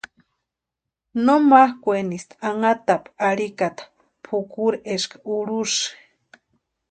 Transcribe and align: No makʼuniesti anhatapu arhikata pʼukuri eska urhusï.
No 1.25 1.35
makʼuniesti 1.49 2.35
anhatapu 2.49 3.09
arhikata 3.29 3.83
pʼukuri 4.25 4.77
eska 4.93 5.15
urhusï. 5.35 5.83